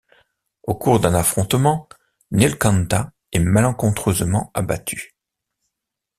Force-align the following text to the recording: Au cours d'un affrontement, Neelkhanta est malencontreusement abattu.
Au 0.63 0.73
cours 0.73 0.99
d'un 0.99 1.13
affrontement, 1.13 1.87
Neelkhanta 2.31 3.13
est 3.33 3.37
malencontreusement 3.37 4.49
abattu. 4.55 5.15